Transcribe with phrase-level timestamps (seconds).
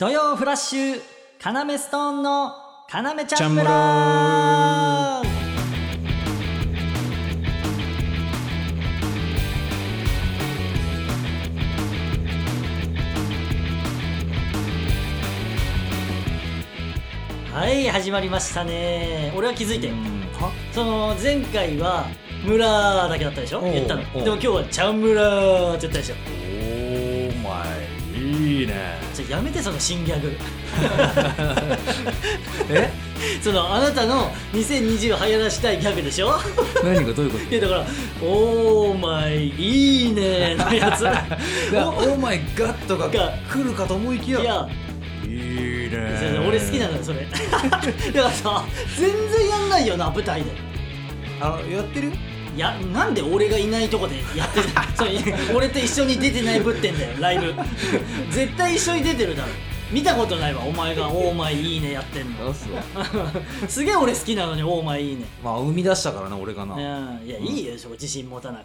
[0.00, 1.00] 土曜フラッシュ
[1.38, 2.54] カナメストーンの
[2.88, 3.70] カナメチャンムチャンムララ
[17.52, 19.34] はい始まりましたね。
[19.36, 19.92] 俺は気づいて
[20.72, 22.06] その前回は
[22.46, 23.60] 村だけだったでしょ？
[23.60, 24.02] 言ったの。
[24.14, 26.14] でも今日はチャンムラって言ったでしょ？
[28.60, 28.98] いいね。
[29.14, 30.32] ちょやめてその新ギャグ。
[32.70, 32.90] え？
[33.42, 36.38] そのあなたの2020を流行らしたいギャグでしょ？
[36.84, 37.44] 何がどういうこと？
[37.44, 37.86] いやだから
[38.22, 41.04] 「オーマイいいね」のやつ。
[41.06, 44.40] オーマイガットがが来るかと思いきや。
[44.40, 44.68] いや。
[45.24, 45.30] いい
[45.90, 46.38] ね。
[46.46, 47.26] 俺好きなのよそれ。
[47.26, 48.64] だからさ
[48.98, 50.50] 全然やんないよな舞台で。
[51.40, 52.12] あやってる？
[52.60, 57.54] やなんで俺がいないとこでやってる そう俺と一緒に出てないぶってんだよライブ。
[58.30, 59.48] 絶対一緒に出てるだろ。
[59.90, 62.54] 見たことないわお前が「オーマイいいね」やってんの。
[63.68, 66.74] すげえ俺好きなのに「オーマイいいね」まあ生み出したからな俺がな。
[66.74, 67.26] うん。
[67.26, 68.64] いやいいよ自信持たなく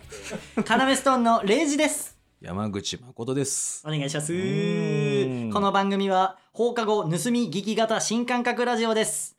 [0.56, 0.64] て。
[0.64, 2.16] カナメストーンのレイジです。
[2.42, 3.82] 山口誠です。
[3.88, 4.34] お願いします。
[4.34, 5.52] ん。
[5.52, 9.36] この番組は放課後盗み聞き型新感覚ラジオです。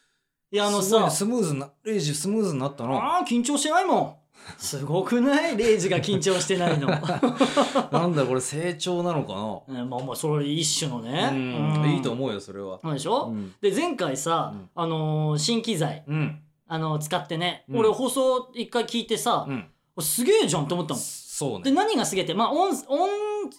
[0.51, 1.09] いやあのさ。
[1.11, 3.19] スムーズなレイジスムーズになったな。
[3.19, 4.26] あー緊張してないもん
[4.59, 5.57] すごくない？
[5.57, 6.89] レイジが緊張してないの。
[7.93, 11.93] なんだこれ成長なのかうんまあまあそれ一種のね。
[11.95, 12.79] いいと思うよそれは。
[12.93, 13.53] でしょ、うん。
[13.61, 14.71] で前回さ、うん。
[14.75, 16.41] あのー新機材、うん。
[16.69, 17.79] あのー使ってね、うん。
[17.81, 19.67] 俺放送一回聞いてさ、うん。
[20.01, 21.01] すげえじゃんと思ったの。
[21.01, 21.71] でそうね。
[21.71, 23.09] 何がすげえってまあ音音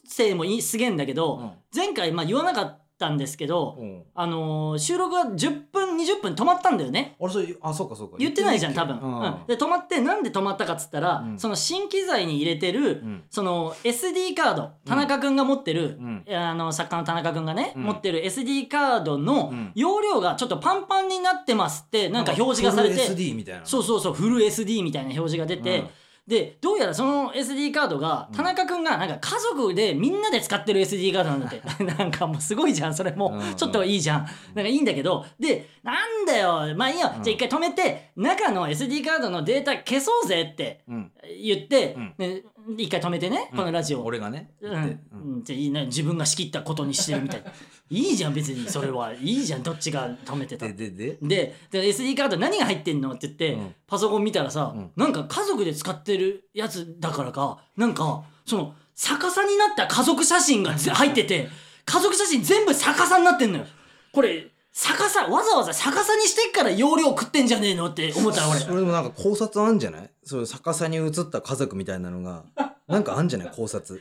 [0.09, 1.51] 声もいいすげえんだけど、うん。
[1.75, 2.77] 前回まあ言わなかった
[3.09, 4.03] んですけど、うん。
[4.15, 7.15] あのー収録が10分20分止まったんだよね。
[7.21, 8.17] あれそれあそうかそうか。
[8.17, 9.21] 言ってないじゃん多分、うん。
[9.21, 9.35] うん。
[9.47, 11.39] で止まってなんで止まったかっつったら、うん。
[11.39, 13.23] その新機材に入れてる、うん。
[13.29, 16.23] その SD カード田中君が持ってる、うん。
[16.27, 17.83] いやあの作家の田中君がね、うん。
[17.83, 19.71] 持ってる SD カードのうん。
[19.75, 25.87] 容量がちょっとパンパンになってますってなんか表示がされて、フル SD みたいなそうそうそうフル SD みたいな表示が出て、うん
[26.27, 31.61] でどうやらその SD カードが田中君がなんか家族でみんなで使ってる SD カードなんだって。
[31.83, 33.31] なんかもうすごいじゃんそれも。
[33.33, 34.27] うんちょっといいじゃん。
[34.53, 35.25] なんかいいんだけど。
[35.39, 36.75] でなんだよ。
[36.75, 37.11] まあいいよ。
[37.15, 37.23] うん。
[37.23, 41.11] じゃあ一回止めて中の SD カードのデータ消そうぜってうん。
[41.41, 42.13] 言って、うん。
[42.17, 42.43] ね
[42.77, 47.43] 一回止めてねこのラジオ、俺がねうん、うん、じゃあいいね自分が仕切ったことにしてるみたい。
[47.43, 47.51] な
[47.89, 48.67] いいじゃん別に。
[48.67, 49.63] それはいいじゃん。
[49.63, 50.65] どっちが止めてた。
[50.67, 51.17] ででで？
[51.21, 53.75] でで SD カード何が入ってんのって言って、うん。
[53.87, 54.91] パソコン見たらさ、うん。
[54.95, 61.47] なんか家族で使ってるやつだからかなんかその逆さになった家族写真がぜ入ってて
[61.85, 63.65] 家族写真全部逆さになってんのよ。
[64.11, 64.47] これ
[64.79, 68.59] 逆さわざわざ逆さにしてっから容量食ってんじゃねえのって思ったら俺。
[68.59, 70.09] それでもなんか考察あんじゃない？
[70.23, 72.43] そう逆さに映った家族みたいなのが。
[72.87, 73.51] なんかあんじゃない？
[73.55, 73.99] 考察。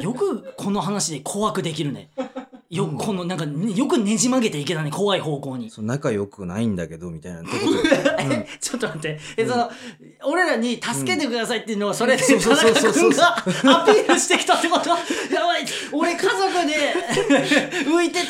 [0.00, 2.10] よくこの話で怖くできるね。
[2.70, 5.70] よこのなんかねよくねじ曲げていけたね怖い方向に。
[5.70, 7.40] そう仲良くないんだけどみたいな。
[8.20, 9.18] えちょっと待って。
[9.36, 9.70] えその、
[10.24, 14.90] 俺らに助けてくださいっていうのをそれで田中 君がアピールしてきたってこと？
[14.90, 14.96] や
[15.46, 15.66] ばい。
[15.92, 16.94] 俺家族で
[17.86, 18.28] 浮いてて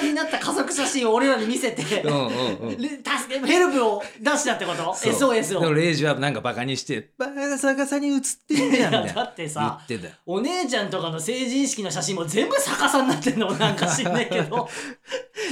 [0.00, 2.78] さになった家族写真を俺らに見せて、うんうんうん。
[2.80, 4.94] で 助けヘルプを出したってこと？
[4.94, 5.34] そう。
[5.34, 5.60] SOS を。
[5.60, 9.80] でもレイジはなんかバカにして「バカ逆さに映ってんじゃん」 だってさ
[10.26, 13.50] お姉ちゃんとかの成人式の写真も全部逆さになってんの？
[13.52, 14.68] なんか知んないけど。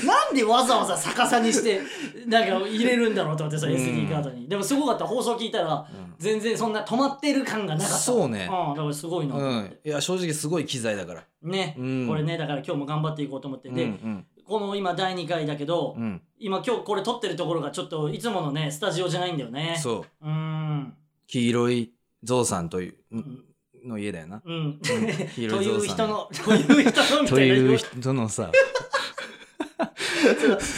[0.05, 1.81] なんでわざわざ逆さにして
[2.27, 3.75] なんか入れるんだろうと思ってさうん。
[3.75, 4.49] SD カードに。
[4.49, 5.07] でもすごかった。
[5.07, 5.87] 放送聞いたら
[6.19, 7.97] 全然そんな止まってる感がなかった。
[7.97, 8.49] そうね。
[8.51, 9.77] うん、だからすごいなとうん。
[9.85, 11.25] いや正直すごい機材だから。
[11.43, 12.07] ね、うん。
[12.09, 13.71] これねだから今日も頑張っていこうと思って。
[13.71, 16.03] で、うんこの今第2回だけど、うん。
[16.03, 19.79] うん今今日これ撮ってるところがちょっといつものねスタジオじゃないんだよね。
[19.83, 20.27] そう。
[20.27, 20.95] うーん。
[21.27, 21.93] 黄色い
[22.23, 22.95] ゾウさんという
[23.89, 24.43] の家だよな。
[24.45, 28.53] うん、黄色という人のという人のみたといないう人のさ。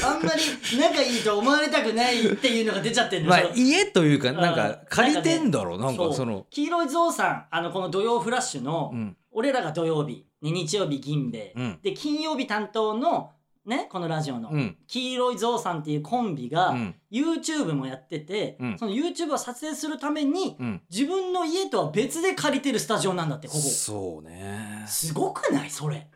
[0.05, 6.47] あんまり仲いいと思われたくないっていうのが出ちゃってるんまあ家というかなんうかん借りてんだろなんかその。
[6.51, 9.17] 黄色いゾウさんあのこの土曜フラッシュの、うん。
[9.33, 11.79] 俺らが土曜日、ね、日曜日銀兵衛、うん。
[11.83, 13.33] で金曜日担当の
[13.69, 14.77] ねこのラジオの、うん。
[14.87, 16.95] 黄色いゾウさんっていうコンビが、うん。
[17.13, 18.79] YouTube もやってて、うん。
[18.79, 20.83] その YouTube を撮影するためにうん。
[20.91, 24.85] 自分の家とは別で借りてるスタジオなんだってここそうね。
[24.89, 25.71] すごくない？
[25.71, 26.09] それ。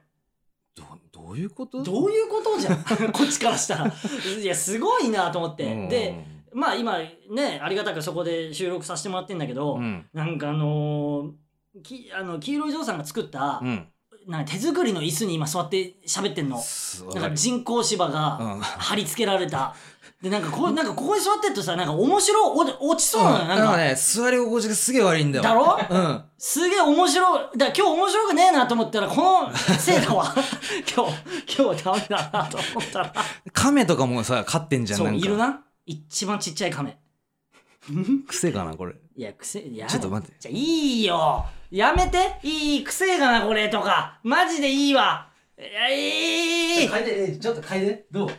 [0.74, 1.82] どどういうこと？
[1.82, 2.82] どういうことじゃん？
[3.12, 3.92] こっちからしたら。
[4.40, 5.88] いやすごいなと思って、うん。
[5.88, 6.98] でまあ今
[7.30, 10.06] ねありがたくそこで収録させてもらってんだけど、うん。
[10.14, 11.32] なんかあのー
[11.82, 13.88] きあの黄色いゾウさんが作ったうん
[14.26, 16.58] なんか手作りの椅子に今座って喋ってんの。
[16.60, 18.60] すなんか人工芝うがん。
[18.60, 19.74] 貼り付けられた、
[20.22, 23.58] でなんかこうなんかここに座ってるとさなんか面白い落落ちそうなのよ、なん。
[23.58, 23.76] か、なんか。
[23.78, 25.42] ね座り心地がすげえ悪いんだよ。
[25.42, 25.78] だろ？
[25.90, 26.24] うん。
[26.38, 27.58] すげえ面白い。
[27.58, 29.16] だ今日面白くねえなと思ったらこ
[29.48, 30.24] のせいだわ。
[30.94, 33.12] 今日今日ダメだなと思ったら。
[33.52, 35.60] 亀とかもさ飼ってんじゃんそうんいるな？
[35.86, 36.96] 一番ちっちゃい亀
[38.28, 38.94] 癖かなこれ。
[39.16, 40.36] いや癖いやちょっと待って。
[40.38, 41.44] じゃあいいよ。
[41.70, 42.38] やめて。
[42.42, 44.18] いい癖がなこれとか。
[44.22, 45.28] マジでいいわ。
[45.58, 48.30] いやいい嗅いでちょっと嗅いでどう？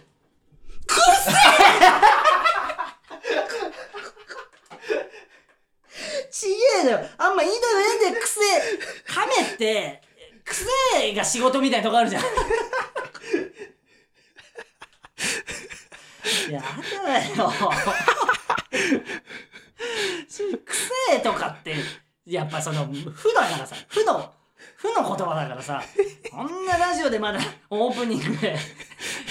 [6.31, 6.53] ちげ
[6.83, 7.09] えだよ。
[7.17, 7.79] あんまいいだろ
[8.09, 8.39] ねで癖。
[9.07, 10.01] 亀って。
[10.43, 12.23] 癖が仕事みたいなとこあるじゃん。
[16.51, 16.61] や
[17.05, 17.51] だよ
[20.65, 21.75] 癖とかって
[22.25, 24.31] やっぱその負だからさ負の
[24.77, 25.81] 負の言葉だからさ
[26.31, 27.39] こんなラジオでまだ
[27.69, 28.55] オープニングで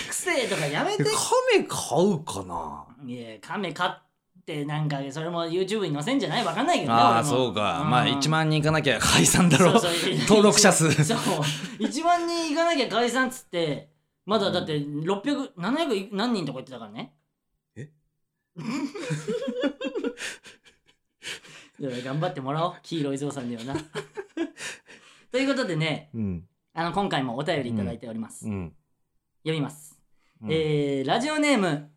[0.08, 1.04] 癖とかやめて。
[1.04, 2.84] 亀飼うかな？
[3.06, 4.02] いや亀飼っ
[4.46, 6.44] てなんかそれも YouTube に載せんじゃない？
[6.44, 7.28] わかんないけどねああ俺も。
[7.28, 7.90] そうか、ん。
[7.90, 10.14] まあ1万人いかなきゃ解散だろそうそう。
[10.28, 10.92] 登録者数。
[11.04, 11.18] そう。
[11.80, 13.88] 1万人いかなきゃ解散っつって
[14.26, 17.14] まだだって600700何人とか言ってたからね。
[17.76, 17.88] え？
[21.90, 22.74] 頑張ってもらおう。
[22.82, 23.74] 黄色いぞうさんにはな。
[25.30, 26.48] ということでねうん。
[26.74, 28.74] あの今回もお便りいただいております、うん、
[29.42, 30.00] 読みます、
[30.42, 30.48] うん。
[30.50, 31.90] えーラジオネーム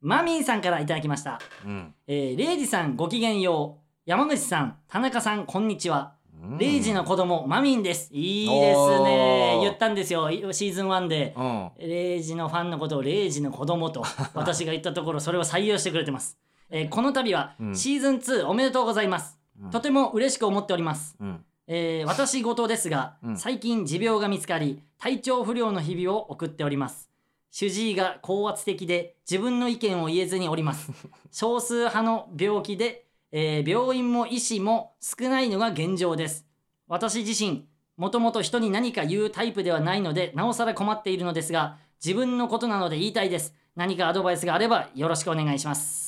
[0.00, 1.40] マミーさんからいただきました。
[1.64, 1.94] うん。
[2.06, 3.88] えー、レイジさんごきげんよう。
[4.06, 6.14] 山口さん田中さんこんにちは。
[6.40, 6.58] うん。
[6.58, 8.08] レイジの子供マミンです。
[8.12, 9.58] いいですね。
[9.60, 10.30] 言ったんですよ。
[10.30, 11.34] いシーズン1で。
[11.36, 11.70] うん。
[11.78, 14.04] レイジのファンのことをレイジの子供と
[14.34, 16.38] 私が言ったところそれを採用してくれてます、
[16.70, 17.74] えーこの度はうん。
[17.74, 19.70] シーズン2おめでとうございます、うん。
[19.70, 21.44] とても嬉しく思っております、うん。
[21.66, 23.36] えー私事ですが、うん。
[23.36, 27.08] 最近持病が見つかり体調不良の日々を送っております。
[27.50, 30.92] 主治医が高圧的で自分の意見を言えずにおります。
[31.32, 36.46] 少数派の病気で、えー病院も医師も少ないのが現状です。
[36.86, 37.66] 私自身
[37.96, 43.54] もともと人に何か言うタイプではないのでなおさら困っているのですが自分のことなので言いたいです。
[43.74, 46.07] 何かアドバイスがあればよろしくお願いします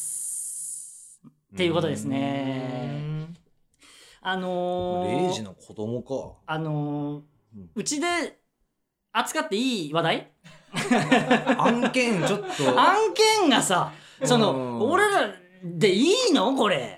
[1.55, 3.27] っていうことですね。
[4.23, 6.39] あのー、レイジの子供か。
[6.47, 7.23] あのー
[7.75, 8.07] うちで
[9.13, 10.31] 扱っていい話題？
[11.59, 12.81] 案件ちょっと。
[12.81, 13.93] 案件がさ
[14.25, 14.91] そのうん。
[14.93, 15.33] 俺ら
[15.65, 16.55] でいいの？
[16.55, 16.97] これ。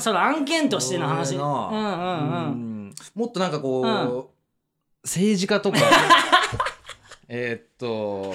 [0.00, 1.36] その案件としての話。
[1.36, 1.98] うん俺うんなうん。
[2.00, 2.02] う
[2.88, 2.94] ん。
[3.14, 4.24] もっとなんかこう、うん。
[5.04, 5.78] 政治家とか。
[7.28, 8.32] えーっと、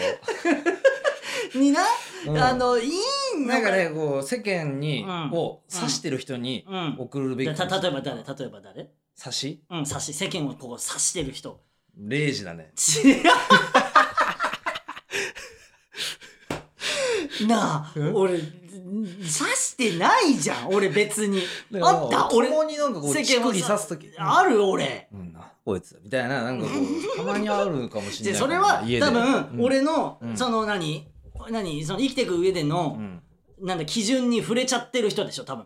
[1.58, 1.82] にな、
[2.28, 2.38] うん。
[2.38, 2.96] あのいいの
[3.48, 5.32] なんかねこう世間に、うん。
[5.32, 6.96] を指してる人にうん。
[7.00, 8.40] 送るべきたかもしれない例えば誰？
[8.40, 8.90] 例えば誰？
[9.20, 9.64] 指し？
[9.70, 10.14] うん指し。
[10.14, 11.60] 世間をこう指してる人。
[11.98, 12.72] レイジだね。
[13.04, 13.12] 違
[17.44, 17.48] う。
[17.48, 21.42] なあえ俺指してないじゃん俺別に。
[21.82, 22.30] あった？
[22.32, 24.12] 俺共になんかこう世間をさ刺す時。
[24.18, 25.08] ある俺。
[25.14, 25.34] うん。
[25.34, 26.76] なこいつみたいななんかこう
[27.18, 29.06] たまにあるかもしれないでそれは家で。
[29.06, 29.64] 多分うん。
[29.64, 30.38] 俺のうん。
[30.38, 31.08] その何？
[31.50, 31.84] 何？
[31.84, 33.22] その生きていく上でうのん
[33.62, 35.66] なんだ基準に触れちゃってる人でしょ多分。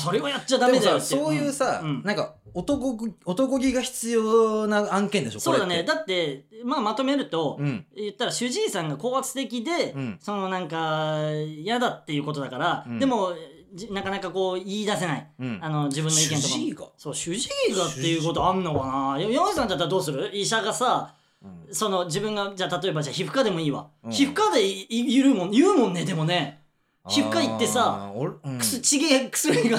[0.00, 1.06] それはやっちゃダメだよって。
[1.06, 2.02] そういうさ、んん。
[2.02, 5.84] なんか男気男気が必要な案件でしょそうだね。
[5.86, 7.86] こだってまあまとめるとうん。
[7.94, 10.18] 言ったら主治医さんが高圧的で、うん。
[10.20, 12.98] そのなんか嫌だっていうことだから、うん。
[12.98, 13.32] でも
[13.72, 15.58] じなかなかこう言い出せない、うん。
[15.62, 16.42] あの自分の意見とかも。
[16.42, 16.84] 主治医が？
[16.96, 19.20] そう主治医がっていうことあんのかな？
[19.20, 20.28] や山口さんだったらどうする？
[20.34, 21.72] 医者がさうん。
[21.72, 24.10] その自分がじゃあ例えばじゃあ皮膚科でもいいわ、うん。
[24.10, 26.64] 皮膚科でいい言うもん言うもんねでもね
[27.08, 29.78] 皮膚科行ってさうん、薬ちげえ薬が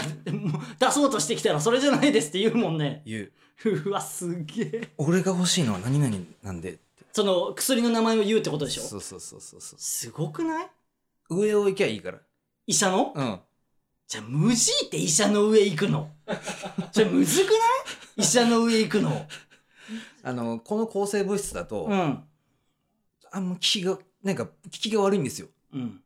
[0.80, 3.02] 出そうとしてきたらそれじゃないですって言うもんね。
[3.06, 3.32] 言う。
[3.86, 4.90] うわすげえ。
[4.98, 6.80] 俺が欲しいのは何々なんで
[7.12, 8.84] その薬の名前を言うってことでしょ？
[8.84, 9.80] そうそうそうそうそう。
[9.80, 10.68] すごくない？
[11.30, 12.20] 上を行きゃいいから。
[12.68, 13.14] 医者の？
[13.16, 13.40] うん。
[14.08, 16.10] じゃあ無事って医者の上行くの？
[16.92, 17.58] それむずくない？
[18.18, 19.26] 医者の上行くの？
[20.24, 22.24] あのこの抗生物質だと、うん。
[23.32, 25.48] あんま効きがなんか効きが悪いんですよ。
[25.74, 26.02] うん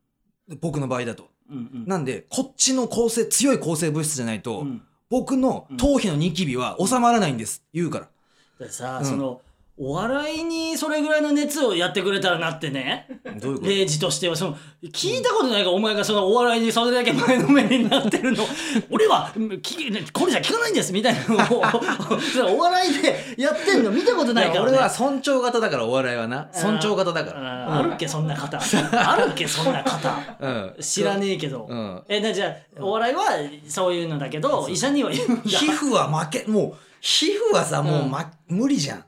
[0.59, 1.29] 僕の場合だと。
[1.49, 1.85] うんうん。
[1.87, 4.81] なんでこっちの抗生強い抗生物質じゃないと、うん。
[5.09, 7.63] 僕の頭皮のニキビは収まらないんです。
[7.73, 8.65] 言うから。
[8.65, 9.05] でさ、うん。
[9.05, 9.41] その
[9.75, 13.07] お笑いにそれぐらいの熱をやってくれたらなってね。
[13.41, 13.69] どういうこと？
[13.69, 18.43] レイジとしてはその聞いたことないからお前がそのお笑いにそれだけ前のめりになってるの。
[18.91, 21.63] 俺はうんきこれじゃ聞かないんですみたいなのを。
[22.55, 26.49] お笑いでやってんの見たことないから、ね、俺は尊重型だからお笑いはな。
[26.53, 28.59] 尊重型だかあらーあるっけそんな方。
[28.59, 30.15] あるっけそんな方。
[30.39, 30.75] うん。
[30.79, 32.03] 知らねえけど、うん。
[32.09, 33.23] えなじゃあお笑いは
[33.67, 35.41] そういうのだけど医者には言うんだ。
[35.49, 39.03] 皮膚は負けもう皮膚はさもう、ま無理じゃん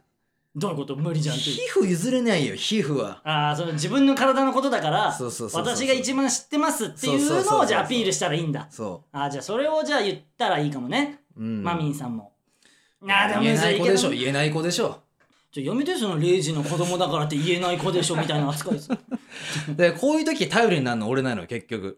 [0.55, 0.95] どういうこと？
[0.95, 3.21] 無理じゃんって皮膚譲れないよ皮膚は。
[3.23, 5.75] ああその自分の体のことだからそうそうそうそう。
[5.75, 8.67] 私が一番知ってますっていそうのをじゃあアピールしたらいいんだ。
[8.69, 12.31] そあーじゃあそれをじゃあ言ったらいいかもね、う、うん、マミンさんも。
[13.03, 14.99] あーでも言えないい子でしょ言えない子でしょ。
[15.51, 18.89] ちょやめてその0時の子供だからって言えない子でしょみたいな扱い です
[19.75, 21.97] でこういう時頼りになるの俺なのよ結局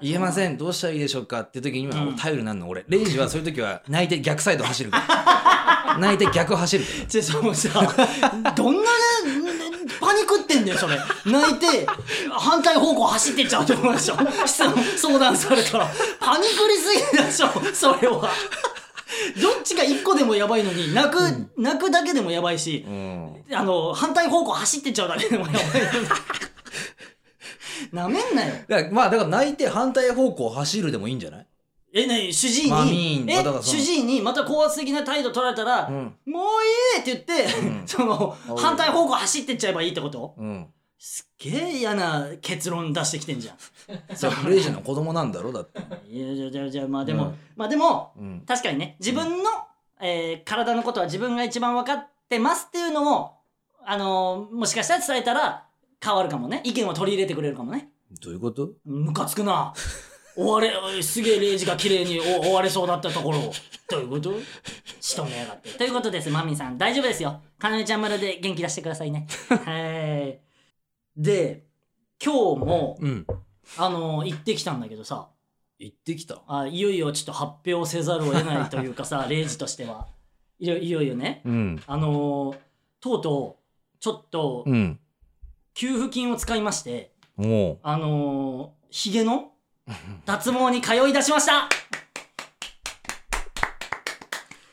[0.00, 0.56] 言えません。
[0.56, 2.16] どうしたらいいでしょうかっていう時にはうん。
[2.16, 2.84] 頼りになるの俺。
[2.88, 5.98] レイジはそういう時は 泣いて逆サイド走るから。
[5.98, 7.68] 泣いて逆走るかちょそのさ
[8.54, 8.86] どんなね
[10.00, 10.98] パニクってんだよそれ。
[11.26, 11.86] 泣いて
[12.30, 15.88] 反対方向走ってっちゃうと思うでしょ相談されたら。
[16.20, 18.30] パニクりすぎでしょそれは。
[19.40, 21.16] どっちが一個でもやばいのに泣く、
[21.56, 25.62] 泣くだけでもやばいしあの反対方向走ってっちゃうだけでもやばい
[27.92, 28.54] なめんなよ。
[28.68, 31.46] だからまあだから泣いて反対方向走るでもいいんじゃない？
[31.94, 33.24] えね主治医に？
[33.28, 36.14] えからその主治医にまた高圧的な態度取られたら、うん。
[36.26, 36.42] もう
[36.96, 37.82] いいって言って、うん。
[37.88, 40.34] その反対方向走ってっちゃえばいいってこと？
[40.36, 40.66] うん。
[40.98, 43.56] すっげえ嫌な結論出してきてんじゃん。
[44.14, 45.80] じゃあレイジの子供なんだろだって。
[46.10, 47.38] いやじゃあじゃあじゃあまあでも、うん。
[47.56, 48.42] まあでもうん。
[48.46, 49.50] 確かにね自分の、
[50.00, 53.30] えー体のことは自分が一番分かってますっていうのを
[53.86, 55.64] あのーもしかしたら伝えたら
[56.04, 56.60] 変わるかもね。
[56.64, 57.90] 意見を取り入れてくれるかもね。
[58.22, 58.70] どういうこと？
[58.84, 59.72] ムカつくな。
[60.36, 60.60] 終わ
[60.94, 63.52] れすげえレイジが綺麗にお終われそうだったところを。
[63.90, 64.32] どういうこと？
[65.00, 65.70] 仕留めやがって。
[65.76, 66.30] ということです。
[66.30, 67.40] マミさん大丈夫ですよ。
[67.58, 69.26] かなめちゃん村で元気出してくださいね。
[69.48, 70.40] はい。
[71.16, 71.64] で
[72.24, 73.26] 今日もうん。
[73.76, 75.28] あの行ってきたんだけどさ。
[75.80, 76.42] 行ってきた？
[76.46, 80.06] あいよいよちょっと発表せざるを得ないというかさ レイジとしては。
[80.60, 81.42] いよいよいよね。
[81.44, 81.82] うん。
[81.86, 82.58] あのー
[83.00, 85.00] とうとうちょっとうん
[85.78, 89.52] 給付金を使いましてもあのー、ヒゲの
[90.24, 91.52] 脱毛に通い出しました。
[91.54, 91.58] う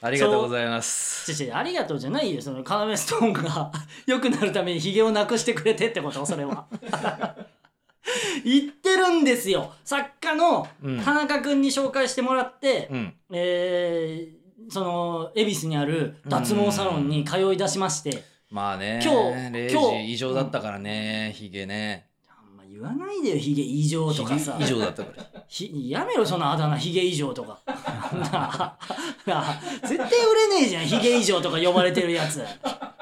[0.02, 1.32] ありがとうございます。
[1.32, 2.42] ちょちょありがとうじゃないよ。
[2.42, 3.72] そのカナメストーンが
[4.08, 6.66] 良くなるためにヒゲをなくしてくれてってことそれは。
[8.44, 9.74] 言ってるんですよ。
[9.84, 11.00] 作家のうん。
[11.02, 13.14] 田中君に紹介してもらって、うん。
[13.32, 22.08] えーその恵比寿にある脱毛サロンに通い出しまして、まあね今日今日ジ異常だったからねヒゲね。
[22.28, 24.58] あんま言わないでよヒゲ異常とかさ。
[24.60, 25.26] 異常だったから。
[25.48, 27.60] ひやめろそのあだ名ヒゲ以上とか。
[29.84, 32.44] 絶対売れねえじゃんヒゲ以上とか呼ばれてるやつ。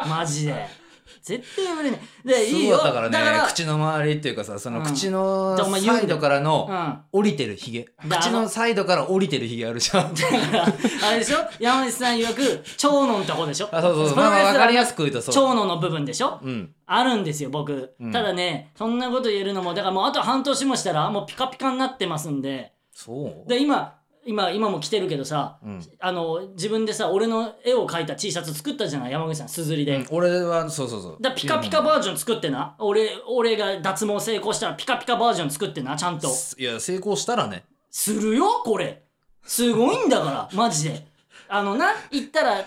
[0.07, 0.82] マジで
[1.23, 2.77] 絶対売れねえでいいよ。
[2.77, 4.85] だからね口の周りっていうかさそのうん。
[4.85, 6.99] 口のサイドからのうん。
[7.13, 10.13] 降りてるヒゲだ口のサイドから降りてるヒゲあるじゃん。
[10.13, 10.65] だから
[11.07, 11.37] あれでしょ？
[11.59, 13.69] 山内さん曰く長野のとこでしょ？
[13.71, 14.17] あそうそうそう。
[14.17, 15.35] まあ分かりやすく言うとそう。
[15.35, 16.39] 長野の部分でしょ？
[16.43, 16.73] うん。
[16.85, 18.11] あるんですよ僕、うん。
[18.11, 22.73] ただねそんなこと言えるのもだからもうあと半年もしたらもうピカピカになってますんで。
[22.91, 23.49] そう。
[23.49, 25.81] で今今今も来てるけどさ、うん。
[25.99, 29.11] あの自分でさ俺の絵を描いた T シャツ作ったじゃない？
[29.11, 30.07] 山口さんすずりで、うん。
[30.11, 31.17] 俺はそうそうそう。
[31.21, 32.75] だピカピカバージョン作ってな。
[32.79, 36.29] 俺俺が脱毛成功したらピカピカバージョン作ってなちゃんと。
[36.57, 37.63] いや成功したらね。
[37.89, 39.03] するよこれ。
[39.43, 41.05] すごいんだから マジで。
[41.49, 42.63] あのな行ったら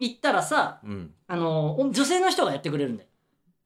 [0.00, 1.14] 行ったらさうん。
[1.26, 3.08] あの女性の人がやってくれるんだよ。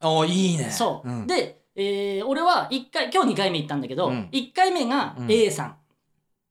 [0.00, 0.71] あいいね。
[0.71, 1.26] そう、ん。
[1.26, 4.28] で、えー俺は一回今日2回目行ったんだけど、うん。
[4.33, 5.33] 1回目がうん。
[5.33, 5.76] A さん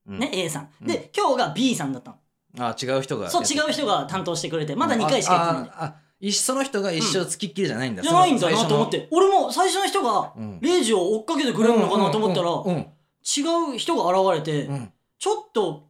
[0.07, 0.87] ね A さん、うん。
[0.87, 2.17] で今日が B さんだったの。
[2.59, 8.01] あ違う人がそう違う人が担当してくれてまだ2回しか行ってないその人が一生つきっきりじゃないんだ。
[8.01, 9.07] じゃないんだなと思って。
[9.11, 10.59] 俺も最初の人がうん。
[10.61, 12.65] レイジを追っかけてくれるのかなと思ったら、うん。
[12.65, 12.79] うん。
[12.79, 14.91] 違う人が現れて、うん。
[15.19, 15.87] ちょっと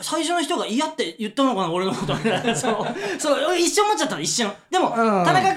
[0.00, 2.14] 最初の人が嫌って言ったのかな俺のこと。
[2.54, 2.86] そう。
[3.18, 4.52] そう一瞬思っちゃったの一瞬。
[4.70, 4.92] でも、ん。
[4.92, 5.54] 田中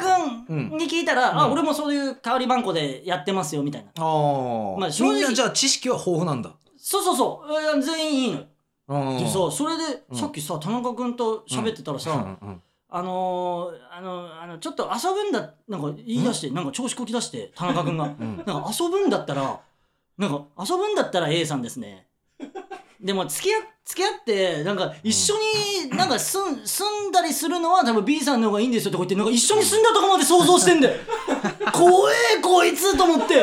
[0.47, 1.53] 君に聞いたら、あうん。
[1.53, 4.03] 俺もそういう代わり番号でやってますよみたいな。
[4.03, 7.43] ああ、まあ正直じゃあ知識は豊富なんだそうそうそ
[7.77, 7.81] う。
[7.81, 8.47] 全員いい
[8.87, 10.17] のでさそれでうん。
[10.17, 12.37] さっきさ田中君と喋ってたらさ、
[12.89, 18.05] あのー、あのあのちょっと遊ぶんだなんか言い出してなんか調子こき出して田中君が。
[18.05, 18.37] うん。
[18.37, 19.59] なんか遊ぶんだったら
[20.17, 22.06] なんか遊ぶんだったら A さんですね
[23.01, 25.35] でも付き合付き合ってなんか一緒
[25.85, 30.95] になんか住ん住んだりするのは多分 B さんの方がいいんですよとか言ってなんか一緒に住んだとこまで想像してんだよ
[31.71, 33.39] 怖えこいつと思って。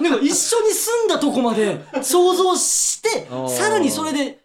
[0.00, 4.40] なんか一緒に住んだとこまで想像してさらにそれで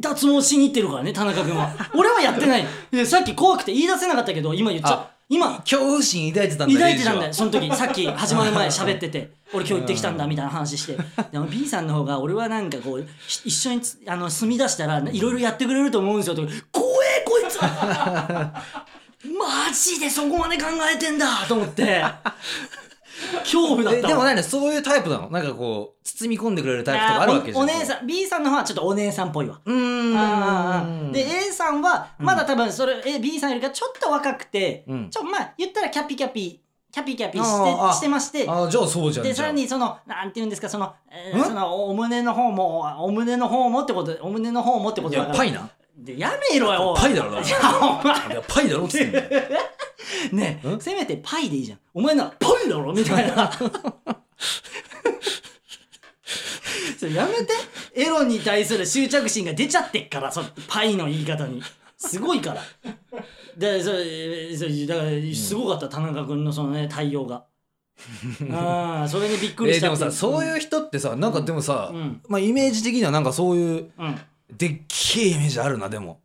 [0.00, 1.72] 脱毛しに行ってるからね田中君は。
[1.94, 2.66] 俺はやってない。
[2.90, 10.96] でさっき怖くて言い出せなかったけど今言っちゃあ今恐怖心抱いてたんだ抱いてたんだよその時さっき始まる前 喋ってて俺今日行ってきたんだみたいな話して。
[11.32, 16.34] でも B さんの方が俺はなんかこうひ一緒につあの住み出したらいろいろやってくれると思うんですよ。
[16.34, 17.58] とか怖えこいつ。
[19.30, 22.04] マジでそこまで考えてんだと思って
[23.42, 24.42] 恐怖だったでも何？
[24.42, 25.30] そういうタイプなの？
[25.30, 27.62] なんかこう包み込んでくれるタイプとかあるわけじゃん。
[27.62, 29.60] おお姉さん B さんの方はちょっとお姉さんっぽいわ。
[29.64, 31.12] うーん。
[31.12, 35.10] で A さんはまだ多分それ、え B さんよりかちょっと若くて、うん。
[35.10, 36.60] ちょまあ言ったらキャピキャピ
[36.92, 38.46] キャピキャピしてしてまして。
[38.48, 41.44] あじゃあそうじゃんでさらにそのなんて言うんですかその,、えーん？
[41.44, 45.34] そのお胸の方もお胸の方もってことお胸の方もってこといだから。
[45.34, 45.70] やパイな。
[45.96, 48.28] でやめろよパイだろだいやお前。
[48.28, 49.42] いやパイだろっつってんだよ
[50.32, 50.80] ねん？
[50.80, 51.78] せめてパイでいいじゃん。
[51.94, 53.50] お前ならパイだろみたいな。
[56.98, 57.52] それやめて。
[57.94, 61.62] エロに対する執着心が出ちゃってっからそのパイの言い方に。
[61.96, 62.62] すごいから。
[63.56, 67.44] でそれそれだからすごかった田中君のそのね対応が。
[68.50, 72.20] ああそれにびっくりえーでもしたっていさそういう人ってさなんかでもさ、うん。
[72.28, 74.18] まあイメージ的にはなんかそういううん。
[74.56, 76.20] でっけえイメージあるなでも。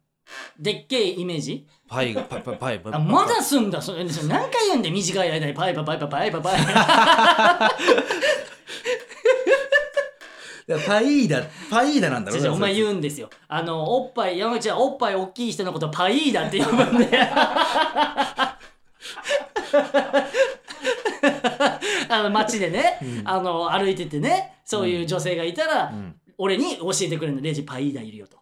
[0.60, 1.68] でっけえイメージ？
[1.88, 2.94] パイがパイパイパイパイ。
[2.94, 4.08] あまだすんだそれ。
[4.10, 5.54] それ何回言うんで短い間に。
[5.54, 6.62] パイパイパイパイパイパイパイ。
[10.70, 13.30] いやパイーダパイーダなんだろ違う違うお前言うんですよ。
[13.48, 17.08] あのおっぱい山口はおっぱい大きい人のことパイーダって呼ぶんで。
[22.10, 26.16] あの街でね、あの歩いててねそういう女性がいたら、ん。
[26.38, 27.42] 俺に教えてくれるの。
[27.42, 28.38] レジパイーダいるよと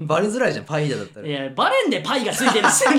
[0.00, 1.26] バレづらいじゃんパイだったら。
[1.26, 2.68] いやバレんでパイがついてる。
[2.70, 2.84] し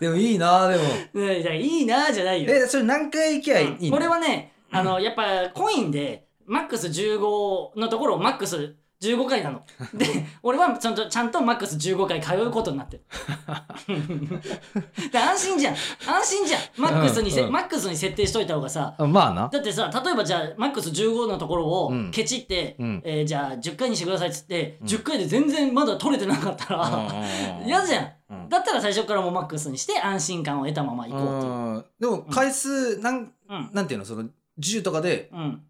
[0.00, 0.84] でもいいなでも。
[1.52, 2.54] いいなじゃないよ。
[2.54, 9.62] えそれ何回行きゃいいのこれはねあのやっぱコインでマックス15のところをマックス15回なの。
[9.94, 10.06] で
[10.42, 13.04] 俺はちゃんとちゃんとマックス15回通うことになってる。
[15.12, 15.74] で安心じゃん。
[15.74, 16.60] 安心じゃん。
[16.76, 17.46] マックスにせ、うん。
[17.46, 18.96] うんマックスに設定しといた方がさ。
[18.98, 19.48] あまあな。
[19.52, 22.10] だってさ例えばじゃあマックス15のところをうん。
[22.10, 23.02] ケチって、うん。
[23.04, 27.08] えーじゃあ10回にしてくださいっつって、10回で全然まだ取れてなかったら
[27.64, 28.48] 嫌じゃん、うん。
[28.48, 31.52] だったら最初からもうマックスにして安心感を得たまま行こうっていう。
[31.52, 31.84] うん。
[32.00, 33.70] でも回数なんうん。
[33.72, 34.24] なんていうのその
[34.58, 35.62] 10とかでうん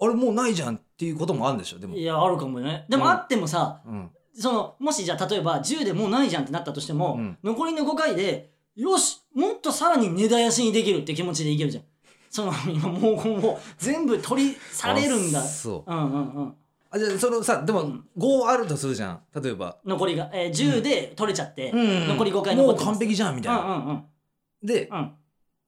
[0.00, 1.78] あれもうないじゃんっていうこともあるんでしょ？
[1.78, 1.96] でも。
[1.96, 2.84] いやあるかもね。
[2.88, 3.10] でもうん。
[3.10, 4.10] あってもさ、うん。
[4.34, 7.38] そのもしじゃあ例えば10でもうないじゃんってなったとしても、うん。
[7.42, 11.84] 残りの5回でよしもっとさらに根絶やしにできるって気持ちでいけるじゃん。
[12.30, 15.40] その今もうもう全部取りされるんだ。
[15.40, 15.92] あそう。
[15.92, 16.54] うんうんうん。
[16.90, 18.04] あじゃあそのさでもうん。
[18.16, 19.78] 5あるとするじゃん例えば。
[19.84, 22.08] 残りが、えー、10で取れちゃって、うん。
[22.08, 22.98] 残り5回もう残ってます。
[22.98, 23.60] 完璧じゃんみたいな。
[23.60, 24.04] うんうんうん。
[24.62, 25.12] でうん。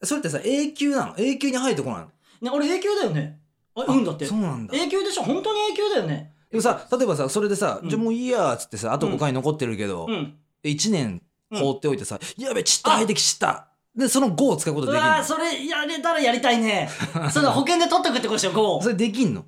[0.03, 1.15] それってさ永久なの？
[1.19, 2.07] 永久に入ってこないの？
[2.43, 3.40] ね俺永久だよね
[3.75, 4.27] あうんだって。
[4.27, 4.75] そうなんだ。
[4.75, 5.23] 永久でしょ。
[5.23, 6.33] 本当に永久だよね。
[6.51, 7.89] でもさ例えばさそれでさ、うん。
[7.89, 10.35] じゃあもういいやっつってさあとうん5回残ってるけど、うん。
[10.63, 13.69] で1年放っておいてさ、やべ散った排滴散った。
[13.97, 15.11] でその5を使うことうできんの。
[15.11, 16.89] わーそれやれたらやりたいね。
[17.33, 19.45] その保険で取っとくってことでしょ5それできんの？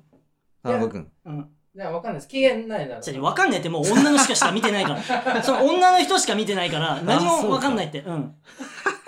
[0.63, 1.07] 田中君。
[1.25, 1.49] うん。
[1.75, 2.27] いや、わかんないです。
[2.27, 3.01] 期限ないなら。
[3.01, 5.41] じゃあ分かんないってもう女の人しか見てないから。
[5.43, 8.01] その女の人しか見てないから何も分かんないって。
[8.01, 8.35] うん。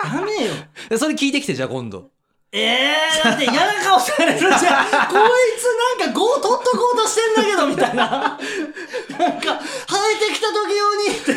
[0.02, 0.52] ダメよ
[0.88, 2.10] で それ聞いてきてじゃあ今度
[2.58, 2.88] え
[3.18, 4.52] えー、だって嫌な顔されるじゃん。
[4.56, 8.06] こいつなんか5取っとこうとしてんだけどみたいな。
[8.06, 11.18] なんか生えてきた時用に。
[11.18, 11.34] っ て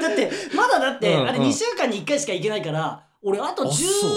[0.00, 1.44] だってまだだって、あれうん。
[1.44, 4.10] うん2週間に1回しか行けないから俺あとあそう。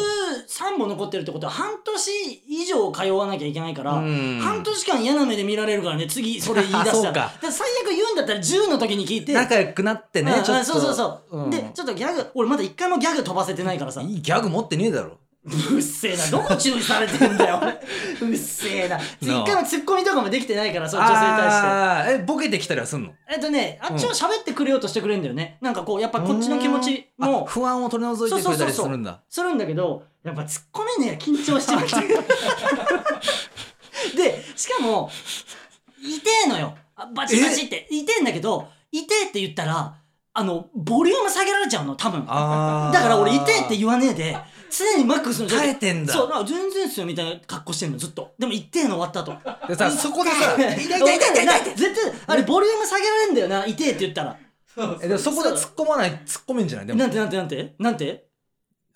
[0.48, 4.39] 13本残ってるってことは半年以上通わなきゃいけないからうん。
[4.41, 7.32] 半年間嫌な目で見られるからね次それ言い出したら。
[7.41, 9.34] で最悪言うんだったら10の時に聞いて。
[9.34, 10.65] 仲良くなってねうんちょっと。
[10.65, 11.50] そうそうそう、うん。
[11.50, 14.02] でちょっとギャグ俺まだ一回もギャグ飛ばせてないからさ。
[14.02, 16.25] いいギャグ持ってねえだろうっせえな。
[16.27, 17.60] どこ注意されてんだよ。
[18.21, 18.97] うっせえな。
[19.19, 21.62] 一回もツッコミとかもできてないからそう女性に対し
[22.08, 22.13] て。
[22.21, 23.12] えボケてきたりはすんの？
[23.29, 25.58] えっとねあっちも喋ってくれようとしてくれるんだよね。
[25.60, 29.19] なんかこうやっぱこっちの気持ちあも不安を取り除いてくれたりするんだ。
[29.29, 31.73] するんだけどやっぱ突っ込めねえや緊張して
[34.15, 35.10] でしかも
[36.01, 36.75] 痛えのよ。
[36.95, 37.88] あバチバチって。
[37.89, 39.95] 痛えんだけど痛えって言ったら
[40.36, 42.25] あのボリューム下げられちゃうの多分。
[42.25, 44.38] だから俺痛えって言わねえで
[44.75, 45.67] 常にマックスの状態。
[45.67, 46.13] 耐えてんだ。
[46.13, 48.33] そうあ全然っすよみたいな格好してんのずっと。
[48.39, 51.45] でも痛えの終わった後でさそこでさ 痛い痛い痛い痛い。
[51.45, 54.38] 痛い痛い絶対あれボリューム下げられんだよな痛えって言ったら。
[55.01, 56.88] えでもそこで突っ込まない突っ込めんじゃない？
[56.88, 56.99] でも。
[56.99, 57.75] なんてなんてなんて？
[57.79, 58.25] なんて？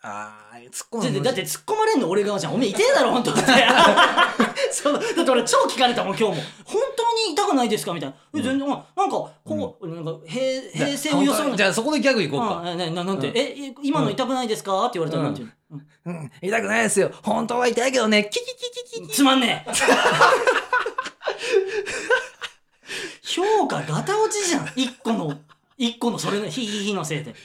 [0.04, 2.54] あー突っ込むだってだって突っ込まれんの俺側じゃん。
[2.54, 3.42] おめえ痛えだろ本当って
[4.72, 6.44] そうだって俺超聞かれたもん今日も。
[6.66, 12.62] 本当に痛くないですかみたいな、え全然あなんかこう、なんか平平成を装うじゃあそこでギャグいこうか。
[12.64, 13.38] あなななんて、うん。
[13.38, 15.54] ええ今の痛くないですかって言われたらなんて言う
[16.06, 16.32] うん。
[16.42, 17.12] 痛くないですよ。
[17.24, 18.30] 本当は痛いけどね。
[18.32, 19.08] キキキキキ。
[19.14, 19.72] つまんねえ。
[23.24, 24.72] 評価ガタ落ちじゃん。
[24.76, 25.38] 一個の
[25.78, 27.36] 一個のそれのヒヒヒのせいで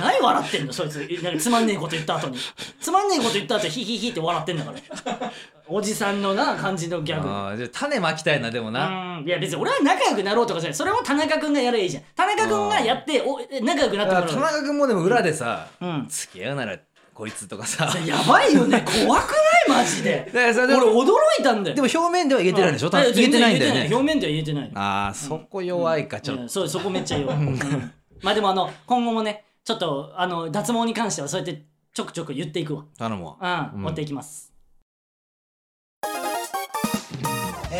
[0.00, 0.72] 何笑ってんの？
[0.72, 0.96] そいつ。
[1.22, 2.38] なんかつまんねえこと言った後に。
[2.80, 5.32] つまんねえこと言った後ヒヒヒって笑ってんだから。
[5.68, 7.28] おじさんのな感じのギャグ。
[7.28, 9.18] あーじゃあ種まきたいなでもな。
[9.20, 9.26] うん。
[9.26, 10.76] いや別に俺は仲良くなろうとかじゃない。
[10.76, 12.02] それを田中君がやればいいじゃん。
[12.16, 16.06] 田中君がやってお仲良くなってもら田中君もでも裏でさうん。
[16.08, 16.78] 付き合うなら
[17.14, 17.84] こいつとかさ。
[18.04, 18.84] やばいよね。
[19.06, 19.30] 怖く
[19.68, 19.78] ない？
[19.78, 20.28] マジで。
[20.34, 21.76] だからそれでも俺驚いたんだよ。
[21.76, 22.92] でも表面では言えてないでしょうん。
[22.92, 23.88] た言えてないんだよね。
[23.92, 24.70] 表面では言えてない。
[24.74, 26.42] ああそこ弱いかちょっと。
[26.42, 26.48] うん。
[26.48, 27.92] そうそこめっちゃ弱い、 うん。
[28.22, 32.84] まあでもあの今後もねちょっとあの脱毛に関してはそうやってちょくちょく言っていくわ。
[32.98, 33.70] 頼むわ。
[33.74, 34.52] うん、持っていきます。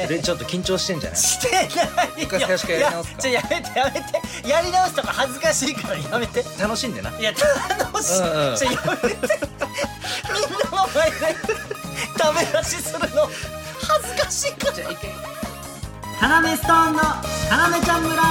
[0.09, 1.19] レンちょっと緊張してんじゃない？
[1.19, 1.67] してない
[2.23, 3.29] 一回最初からやり直すか。
[3.29, 4.49] いやちょやめてやめて。
[4.49, 6.45] やり直すとか恥ずかしいからやめて。
[6.61, 7.11] 楽しんでな。
[7.19, 8.57] いや楽しい、うんうん。
[8.57, 9.09] ちょやめて。
[9.09, 9.25] みん
[10.53, 11.17] なの前で
[12.19, 13.29] ダメ出しするの。
[13.83, 14.75] 恥ずかしいから。
[16.21, 18.23] カナメストーンのカナメちゃん村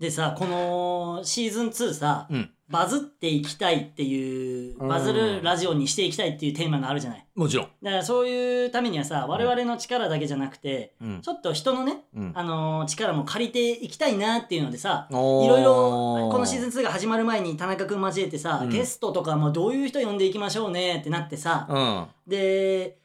[0.00, 2.50] でさこのシーズン2さ、うん。
[2.70, 7.26] バズっていきたいっていうバズるラジオにしていきたいっていうテーマがあるじゃない？
[7.34, 7.66] もちろん。
[7.82, 11.20] だからそういうためにはさ我々の力だけじゃなくて、うん。
[11.20, 12.32] ちょっと人のね、うん。
[12.32, 18.70] あのー力も借りていきたいなっていうのでさいろいろこのシーズン2が始まる前に田中君交えてさ、うん。
[18.70, 22.06] ゲストとかもどういう人呼んでいきましょうねってなってさ、うん。
[22.28, 22.98] で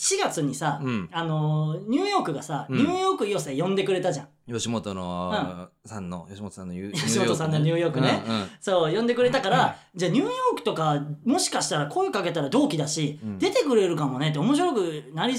[0.00, 1.08] 4月にさ、うん。
[1.12, 2.78] あのーニューヨークがさ、うん。
[2.78, 4.28] ニューヨーク寄せ呼んでくれたじゃん。
[4.52, 8.22] 吉本のさんの吉本さんのニュー吉本さんのニューヨークね。
[8.26, 8.48] うんうん。
[8.60, 13.38] そう呼んでくれたから、じゃあニューヨークとかもしかしたら声かけたら同期だし、うん。
[13.38, 15.34] 出てくれるかもねって面白くなり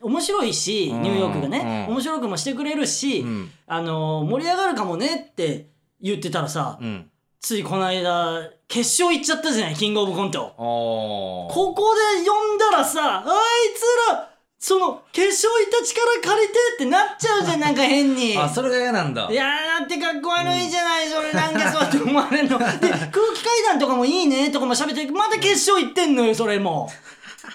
[0.00, 1.02] 面白いし、うん。
[1.02, 1.94] ニューヨークがね、うん。
[1.96, 3.50] 面白くもしてくれるし、うん。
[3.66, 7.10] あのー盛り上がるかもねって言ってたらさ、うん
[7.44, 9.74] ついこの間決勝行っちゃったじゃない？
[9.74, 10.54] キングオブコント。
[10.56, 13.26] ここで呼んだらさあい
[13.76, 13.82] つ
[14.14, 18.32] らその決勝行った力借りてってなっちゃうじゃんなんか変に。
[18.40, 22.58] あそれが嫌なんだいやーだってかっこ悪いじゃない、それなんかそうやって思われるの。
[22.58, 26.90] で、空気階段とかもいいねとかも喋って、また決勝行ってんのよ、それも。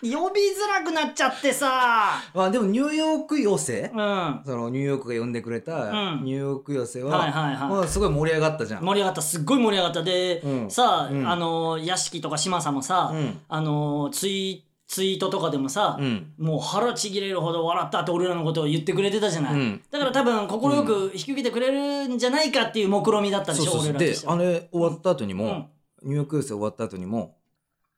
[0.02, 2.22] 呼びづらくなっちゃってさ。
[2.34, 3.92] まあでもニューヨーク寄せ？
[3.94, 3.98] うん。
[3.98, 6.24] はそのニューヨークが呼んでくれたうん。
[6.24, 7.70] ニューヨーク寄せいは、はいはい。
[7.70, 8.84] まあすごい盛り上がったじゃん。
[8.84, 9.22] 盛り上がった。
[9.22, 10.04] すっごい盛り上がった。
[10.04, 10.72] で、うん。
[10.72, 11.28] さあ、うん。
[11.28, 13.40] あのー屋敷とか嶋佐もさ、うん。
[13.48, 16.34] あのーツイツイートとかでもさ、うん。
[16.40, 19.82] もう腹ちぎれるほど笑ったって俺らのことを言ってくれてたじゃない、うん。
[19.92, 24.34] だから多分快く引き受けてくれるんじゃないかっていう目論みだったでしょ、そう俺らとしては。
[24.34, 26.10] あれ終わった後にも、うん。
[26.10, 27.36] ニューヨーク寄せ終わった後にも、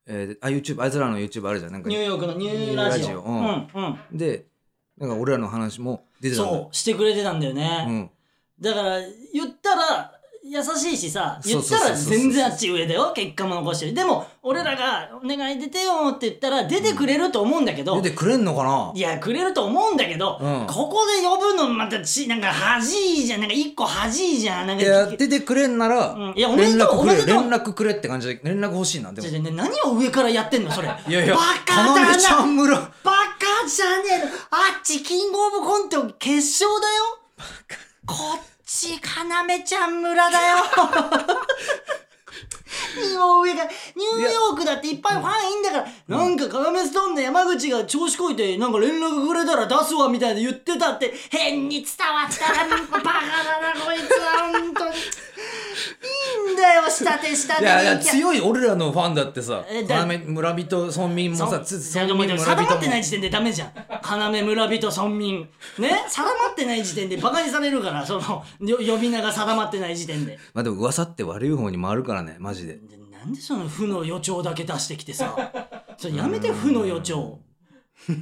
[0.07, 1.71] えー、あ YouTube あいつらの YouTube あるじゃん。
[1.71, 3.21] なんかニューヨークのニューラジオ。
[3.21, 3.37] うん。
[3.39, 4.17] うんうん。
[4.17, 4.45] で
[4.97, 8.09] なんか俺らの話も出てたんだそうしてくれてたんだよね、うん。
[8.59, 8.99] だから
[9.33, 10.13] 言ったら
[10.51, 13.93] 優しいしさ言ったら全然あっち上だよ結果も残してる。
[13.93, 18.91] でも俺らが「お願い出てよ」って言ったら出てくれると思うんだけど、出てくれんのかな？
[18.93, 20.67] いやくれると思うんだけど、うん。
[20.67, 23.39] ここで呼ぶのまたちなんか恥いじゃん。
[23.39, 24.67] なんか一個恥いじゃん。
[24.67, 26.33] なんかいや出てくれんなら、うん。
[26.35, 29.27] いやおめで連とう絡くれおめでとう連絡くれって感じで連絡欲しいなでも。
[29.29, 30.89] ね何を上からやってんのそれ。
[31.07, 32.75] いやいやバカだ要ちゃなん村。
[32.77, 34.25] バカじゃねえの。
[34.25, 36.35] あっちキングオブコント決
[36.65, 37.17] 勝だよ。
[38.05, 38.99] こっち要
[39.65, 40.55] ちゃん村だよ。
[43.19, 46.17] もう上がニューヨークだっていっぱいファンいんだから。
[46.17, 54.70] なんかカメストーンの山口が調子こいてなんか連絡くれたら出すわみたいな言ってたって変に伝わったらバカだなこいつは
[56.61, 63.71] だよ下手下手いやいや強い俺らのファンだってさえだ要村人村民もさつ村民村人定まってないも時点でダメじゃん。
[63.75, 65.47] 要村人村民
[65.79, 65.89] ね？
[66.07, 70.39] 定まってない時点でバカにされるからそのよ 呼び名が定まってない時点で。
[70.53, 72.73] まあでも噂って悪い方に回るからねマジで。
[72.73, 72.79] で
[73.11, 75.35] なんでその負の予兆だけ出してきてさ。
[75.97, 77.39] それやめて負の予兆。
[78.07, 78.19] で呼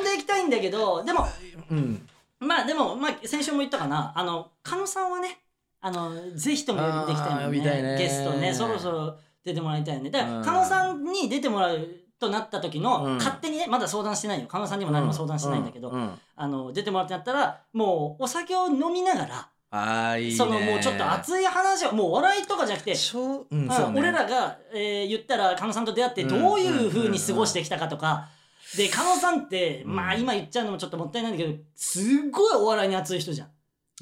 [0.00, 1.28] んでいきたいんだけどでも
[1.70, 2.08] うん。
[2.40, 4.12] まあでも、まあ、先週も言ったかな。
[4.14, 5.38] あの狩野さんはね
[5.86, 7.98] あのぜひとも呼んでいきたいあーの呼びたいね。
[7.98, 8.54] ゲストね。
[8.54, 10.08] そろそろ出てもらいたいよね。
[10.08, 10.44] だからうん。
[10.44, 11.78] 狩野さんに出てもらう
[12.18, 13.14] となった時の、うん。
[13.16, 14.46] 勝手にねまだ相談してないよ。
[14.46, 16.00] 狩野さんにも何も相談してないんだけど、うん。
[16.00, 16.10] うん。
[16.36, 20.36] あの出てもらってなったらもうお酒を飲みながらああいいね。
[20.36, 23.76] そのもうちょっと熱い話をもう笑いとかじゃなくてううんね。
[23.94, 28.28] 俺らが、えー言ったら狩野さんと出会ってどういう風に過ごしてきたかとか、
[28.76, 33.48] で狩野さんって、まあ今言っちゃうのもちょっともったいないんだけどすっごいお笑いに熱い人じゃん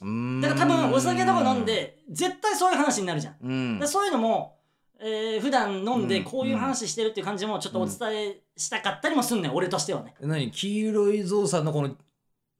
[0.01, 3.37] だから多分お酒とか飲んで絶対そういう話になるじゃん、
[3.81, 3.89] うん。
[3.89, 4.57] そういうのも、
[5.01, 6.25] えー普段飲んでうん。
[6.25, 7.97] こういう話してるっていう感じもちょっとお伝
[8.31, 10.51] えしたかったりもすんねん俺としてはね、何？
[10.51, 11.97] 黄色いゾウさんのこの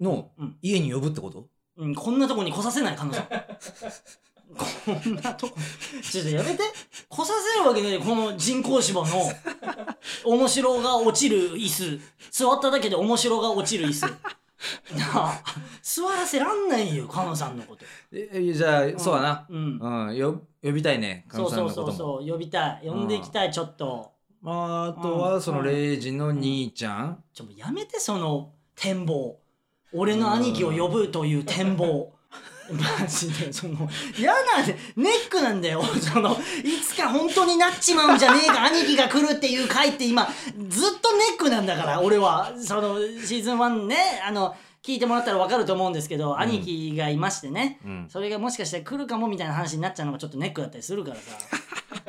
[0.01, 0.57] のうん。
[0.63, 1.47] 家に呼ぶってこと？
[1.79, 3.19] うん、こんなとこに来させない彼女
[4.55, 5.57] こんなとこ。
[6.03, 6.63] ちょっとやめて。
[7.09, 9.33] 来させるわけねえこの人工芝の。
[10.27, 12.01] 面白が落ちる椅子。
[12.31, 14.07] 座っただけで面白が落ちる椅子
[14.97, 15.43] なあ。
[15.83, 17.85] 座らせらんないよ彼女さんのこと。
[18.13, 19.47] ええじゃあそうだな。
[19.49, 19.79] うん。
[19.79, 20.17] うん。
[20.17, 21.93] よ呼びたいねかそうそうみさんのことも。
[21.93, 22.83] そうそう呼びたい。
[22.85, 24.13] 呼んでいきたいちょっと。
[24.41, 27.23] まああとうんはそのレイジの兄ちゃん。
[27.33, 29.39] ちょっとやめてその展望。
[29.93, 32.13] 俺の兄貴を呼ぶという展望
[32.71, 35.83] マジでその嫌なんでネックなんだよ。
[35.83, 40.29] そのいつか本当になっちまうんじゃねえか兄貴が来るっていう回って今
[40.69, 42.53] ずっとネックなんだから俺は。
[42.57, 48.07] そのシーズン1ねあの聞いてもらったら分かると思うんですけど、兄貴がいましてね、うん。
[48.09, 51.23] それがもしかしたら来るかもみたいな話になっちゃうのがちょっとネックだったりするからさ。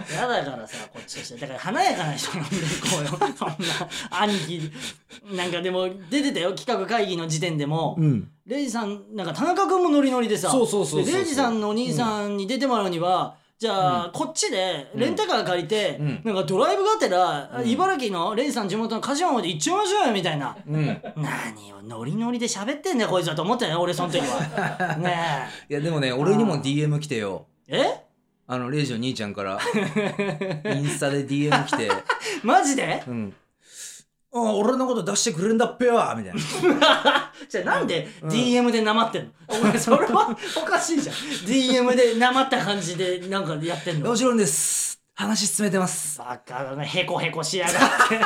[0.10, 1.40] 嫌だからさこっちとして。
[1.40, 3.56] だから華やかな人呼んでいこうよ そんな
[4.22, 4.72] 兄貴
[5.36, 10.50] なんかでも出てたよ企画会議の時点でも、うんレイジさんなんか田中君もノリノリでさ。
[10.50, 16.22] そうそうそうそうでレイジさんのお兄さんに出てもらうには、じゃあ、こっちでレンタカー借りて、うん。
[16.26, 20.58] なんかドライブがてら、茨城のレイジさん地元の柏まで行っちゃいましょうよみたいな。
[20.68, 20.86] うん。
[21.16, 24.98] 何をノリノリで喋ってんだよこいつはと思ったよ俺その時は。
[25.00, 27.46] ねいやでもね俺にも DM 来てよ。
[27.70, 27.78] え？
[27.80, 28.04] え
[28.46, 29.58] あのレイジの兄ちゃんから。
[30.76, 31.90] インスタで DM 来て。
[32.44, 33.02] マジで？
[33.08, 33.34] うん。
[34.34, 36.40] あ俺のこと出してくれるんだっぺわみたいな
[37.50, 41.16] じゃあなんで DM でなまってんの、お前それはおかしいじゃん。
[41.16, 44.10] DM でなまった感じでなんかやってんの？
[44.10, 45.02] もちろんです。
[45.16, 46.18] 話進めてます。
[46.20, 46.86] バカだね。
[46.86, 47.76] ヘコヘコしやがっ
[48.10, 48.20] て。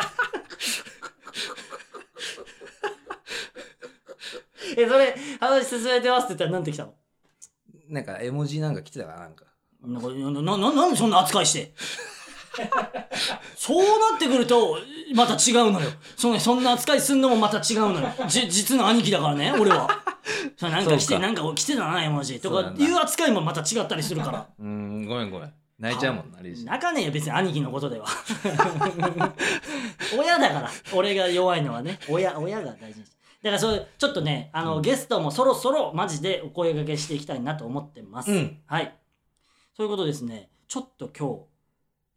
[4.82, 6.94] えそれ話進めてますって言ったらなんて来たの？
[7.90, 9.46] なんか絵文字なんか来てたかななんか。
[9.84, 11.74] なんかなななんでそんな扱いして？
[13.56, 14.78] そうなってくると
[15.14, 15.90] また違うのよ。
[16.16, 18.08] そのそんな扱いすんのもまた違うのよ。
[18.28, 19.88] じ実の兄貴だからね俺は。
[20.58, 24.48] そうなんか来てなんか来てたな絵文字とかいう扱いもまた違ったりするから。
[24.60, 25.54] うーんごめんごめん。
[25.80, 28.08] 泣いちゃうもんな泣かねえよ別に兄貴のことでは。
[30.18, 30.72] 親だから。
[30.92, 32.00] 俺が弱いのはね。
[32.10, 38.60] 親親が大事にしてだからそういうちょっとねあの、ゲストもそろそろマジでお声掛けしていきたいなと思ってます、うん。
[38.66, 38.94] はい。
[39.76, 40.50] そういうことですね。
[40.68, 41.57] ちょっと今日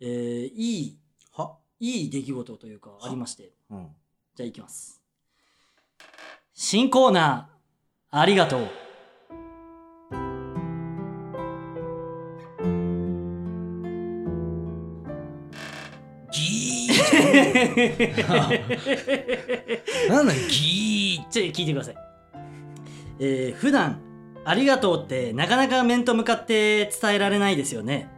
[0.02, 0.98] えー、いい
[1.36, 1.58] は？
[1.78, 3.52] いい出来事というかありまして。
[3.70, 3.88] うん。
[4.34, 5.02] じゃあいきます。
[6.54, 8.68] 新コーナーありがとう。
[16.32, 18.28] ギー
[20.08, 21.28] なんだギー？
[21.28, 21.94] ちょ聞いてください。
[23.18, 24.00] えー、普段
[24.46, 28.08] ありがとうってなかなか面と向かって伝えられないですよね。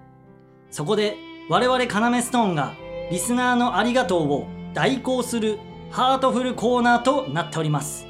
[0.71, 1.17] そこで
[1.53, 2.73] 我々カナメストーンが
[3.11, 5.59] リスナーのありがとうを代行する
[5.91, 8.07] ハートフルコーナーとなっております。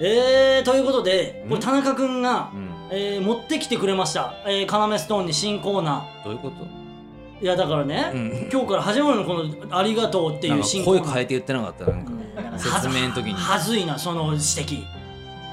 [0.00, 4.36] えー、ということで、これ田中くんが、うんえー持ってきてくれました。
[4.46, 6.66] えー、カナメストーンに新コーナーどういうこと。
[7.42, 11.04] いやだからね、うん今日から始まるのこのありがとうっていう新コーナー。
[11.04, 14.82] 声変えて言ってなかったなんかねなんか説明の時にはずいなその指摘。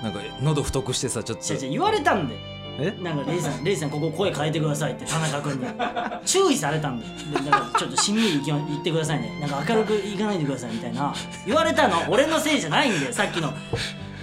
[0.02, 2.36] なんか喉太くしてさちょっと言われたんで
[2.82, 2.94] え？
[3.02, 5.66] なんかレイさんレイさんここ声変えてくださいって田中君に。
[6.26, 9.38] 注意されたんででだからちょっとしんみり言ってくださいね。
[9.42, 11.14] なんか明るくいかないでくださいみたいな。
[11.46, 13.54] 言われたの俺のせいじゃないんだよさっきの。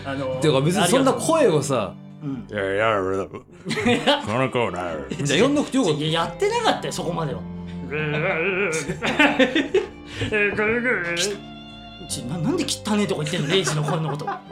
[0.04, 1.92] あのてか別にそんな声をさ
[2.22, 2.46] ううん。
[2.50, 3.24] いやいや、俺だ。
[3.24, 5.24] このコーナー。
[5.24, 7.40] じゃあ呼んどくてよかっいややってなかったよそこまでは。
[12.08, 14.24] ちょななんで汚ねえとこ言ってんのレイジの声のこと。
[14.26, 14.42] 何や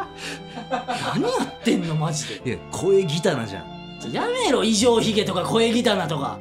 [1.45, 2.41] ってんのマジで。
[2.41, 3.74] たいや声ギタナじゃん
[4.13, 6.39] やめろ異常ひげとか声ギタナとか。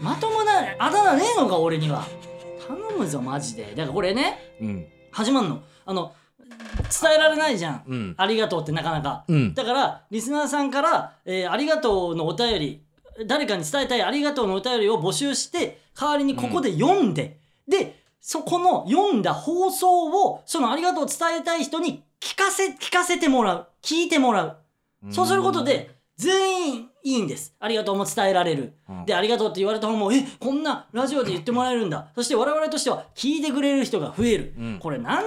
[0.00, 2.04] まともなあだ名ねえのか俺には。
[2.66, 3.72] 頼むぞマジで。
[3.74, 4.86] だからこれねうん。
[5.10, 5.62] 始まんの。
[5.84, 6.12] あの
[7.00, 8.14] 伝えられないじゃん、うん。
[8.16, 9.54] ありがとうってなかなか、うん。
[9.54, 12.84] だからリスナーさんから、えーありがとうのお便り
[13.26, 17.38] 誰かに伝えたいありがとうのお便りを募集して代わりにここで読んで、
[17.68, 23.68] でそこの読んだ放送をそのありがとうを伝えたい人に聞かせ聞かせてもらう。
[23.82, 24.58] 聞いてもらう。
[25.10, 25.90] そうすることで
[26.22, 27.54] 全員いいんです。
[27.58, 28.74] ありがとうも伝えられる。
[28.88, 32.08] うんで、ありがとうって言われた方も、え、こんなラジオで言ってもらえるんだ。
[32.14, 34.54] そして我々としては聞いてくれる人が増える。
[34.56, 35.26] うんこれなんで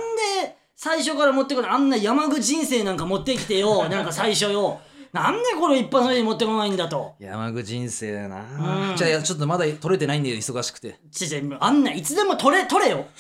[0.77, 3.87] 最初から持ってこないあんな山口人生なんか持ってきてよ。
[3.89, 4.79] なんか最初よ。
[5.11, 7.15] なんでこれ一発目に持ってこないんだと。
[7.19, 13.05] 山口人生だうなんじゃあちょっとまだ取れてないんで忙しくてちちあんないつでも取れ、取れよ。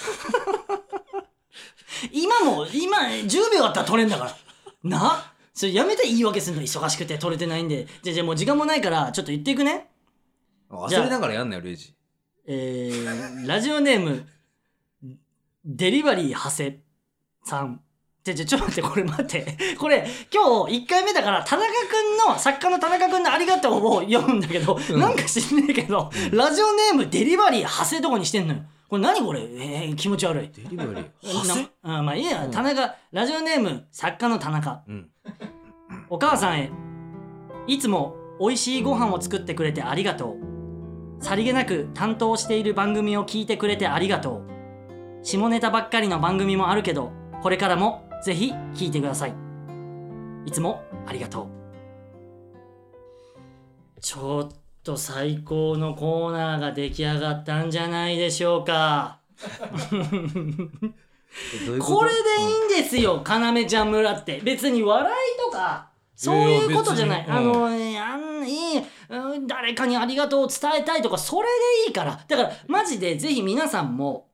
[2.11, 4.35] 今も、今10秒あったら取れんだから。
[4.83, 5.31] な？
[5.55, 7.87] それやめて言い訳すんの忙しくて取れてないんで。
[8.03, 9.87] じゃあじゃあもう時間もないから、ちょっと言っていくね。
[10.69, 11.93] 忘れながらやんなよレイジ
[12.45, 14.27] えー、ラジオネーム、
[15.63, 16.79] デリバリー長谷
[17.45, 17.81] さん。
[18.25, 19.57] じゃ、じゃ、ちょっと待って、これ待って。
[19.77, 28.61] これ、今日1回目だから、田中くんの、作家の田中くんのありがとうを読むんだけど、なんか知んねえけど、ラジオネームデリバリー長谷とこにしてんのよ。
[28.89, 29.41] これ何これ？
[29.41, 30.49] えー、気持ち悪い。
[30.49, 31.47] デリバリー
[31.83, 34.83] なあまあいいや、田中、ラジオネーム、作家の田中。
[34.87, 35.09] うん
[36.09, 36.71] お母さんへ、
[37.67, 41.23] いつも美味しいご飯を作ってくれてありがとう。
[41.23, 45.23] さりげなく担当している番組を聞いてくれてありがとう。
[45.23, 49.35] 下ネタばっかりの番組もあるけどこれからもぜひ聞いてください。
[50.45, 51.49] いつもありがと
[53.97, 53.99] う。
[54.01, 59.19] ちょっと最高のコーナーが出来上がったんじゃないでしょうか。
[61.79, 64.39] これでいいんですよ、かなめちゃん村って。
[64.43, 67.25] 別に笑いとか、そういうことじゃない。
[67.27, 71.47] あの、ねあんいい、うん誰かにありがとうを伝えたいとか、それ
[71.83, 72.19] でいいから。
[72.27, 74.29] だから、マジでぜひ皆さんも、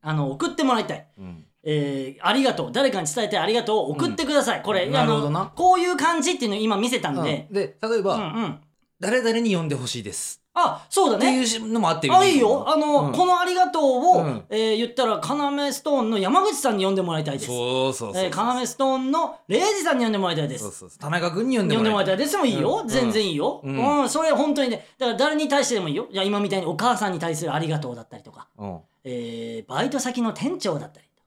[0.00, 1.06] あの、送ってもらいたい。
[1.18, 2.72] うんえーありがとう。
[2.72, 4.62] 誰かに伝えたいありがとうを送ってください。
[4.62, 7.46] これ、うんあのなるほどな、こういう感じっていうのを今見せたんで。
[7.48, 8.60] うんで例えば、うんうん。
[8.98, 11.42] 誰々に読んでほしいですあ、そうだってね。
[11.42, 12.68] いうのもあってあ、いいよ。
[12.68, 17.46] あの、うんこのありがとうを、うんえー言ったら、カナメストーンの山口さんに読んでもらいたいです。
[17.46, 20.64] そうそうそうえー、カナメストーンのレイジさんに読んでもらいたいです。
[20.64, 22.80] そうそうそう田中君に読んで読んでもらいたいもらいたいですもいいよ。
[22.82, 23.60] うん全然いいよ。
[23.64, 24.86] う、うんんそれ本当にね。
[24.98, 26.06] だから誰に対してでもいいよ。
[26.10, 31.22] いや、今みたいにお母さんに対するありがとうだったりとか、うんえー、バイト先の店長だったりと。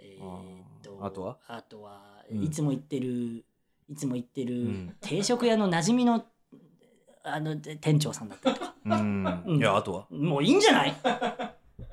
[0.00, 1.36] えーっと、あとは？
[1.46, 3.44] あとは、うんいつも行ってる、
[3.88, 6.24] いつも行ってる、ん定食屋の馴染みの、
[7.28, 8.74] あの、店長さんだったりとか。
[8.84, 10.04] うんうんいやあとは？
[10.10, 10.94] もういいんじゃない？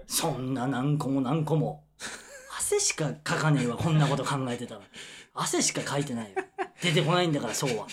[0.08, 1.84] そんな何個も何個も。
[2.58, 4.82] 汗しかかかねえわ、こんなこと考えてたら。
[5.34, 6.36] 汗しか書いてないよ。
[6.82, 7.88] 出てこないんだから、そうは。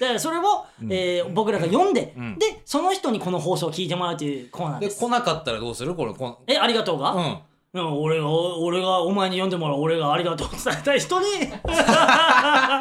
[0.00, 0.42] だからそれを、
[0.90, 4.86] えー僕らが読んで、うんで、その人にこの放送を聞いてもらうというコーナーで。
[4.86, 5.94] です来なかったらどうする？
[5.94, 7.38] これこんえ、ありがとうが、うん
[7.74, 8.28] うん、俺が、
[8.58, 11.56] 俺がお前に読んでもらう、俺がありがとうと伝えたい人に、 じゃ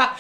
[0.04, 0.16] あ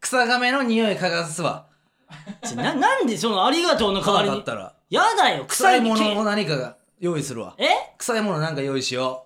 [0.00, 1.73] 草亀の匂い嗅がすわち
[2.56, 4.42] ななんでそのありがとうの代わりにっ。
[4.42, 4.72] たら。
[4.90, 7.54] やだよ、臭臭いいものを何かが用意するわ。
[7.58, 7.66] え？
[7.98, 9.24] 臭いものなんか用意しよ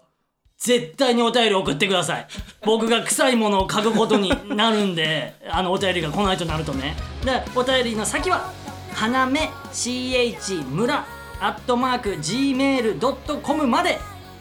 [0.56, 2.26] 絶対にお便り送ってください。
[2.64, 6.96] 僕が臭いものを書くことに なるんであのお便りが来ないとなるとね。
[7.24, 8.50] でお便りの先は
[8.94, 11.04] 花め CH 村
[11.40, 14.00] アットマーク Gmail.com まで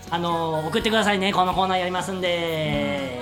[0.09, 1.31] あのー送ってくださいね。
[1.33, 3.19] このコーナーやりますんで。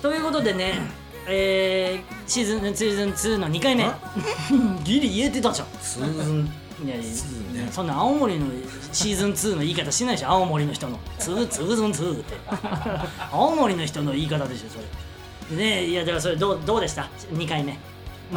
[0.00, 0.80] ということでね
[1.28, 3.90] えー、シーズンシーズン2の2回目。
[4.84, 5.68] ギリ言えてたじゃん。
[5.68, 6.52] うツーズン。
[6.84, 7.08] いやいやい
[7.66, 8.46] やそんな青森の
[8.92, 10.98] シーズン2の言い方しないでしょ青森の人の。
[11.18, 12.34] ツーツーズン2って。
[13.32, 14.78] 青森の人の言い方でしょそ
[15.50, 15.56] れ。
[15.56, 17.72] ねえいやだからそれどうどうでした？2回目。
[17.72, 17.78] も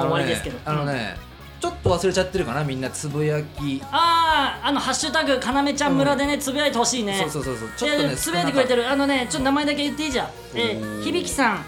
[0.03, 0.57] う終わりですけど。
[0.65, 1.17] あのねあのね
[1.59, 2.89] ちょっと忘れちゃってるかなみんな。
[2.89, 3.81] つぶやき。
[3.91, 7.19] あああのハッシュタグかなめちゃん村でねつぶやいてほしいね。
[7.19, 7.69] そうそうそうそう。
[7.75, 8.83] ちょっとねつぶやいてくれてる。
[8.83, 10.27] るあのねちょっと名前だけ言っていいじゃん。
[10.55, 11.03] えー。
[11.03, 11.65] 響さん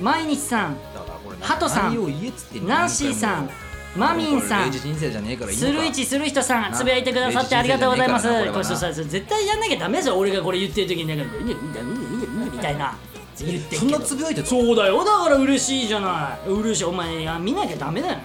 [0.00, 0.76] 毎日さん
[1.40, 1.94] ハトさん
[2.66, 3.50] ナンシーさん
[3.96, 8.28] マミンさんこれレイジ人生じゃねえからいするいちする人さんなつぶやいてくださってありがとうございます
[9.04, 11.34] 絶対やんなきゃダメですよ俺がこれ言ってる時になんか
[12.52, 12.96] 「みたいな
[13.40, 18.18] 言ってそんなつぶやいてたそうだよだから嬉しいじゃない嬉しいお前見なきゃダメだよ